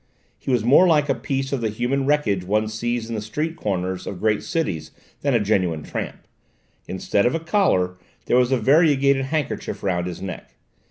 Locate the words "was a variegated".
8.37-9.25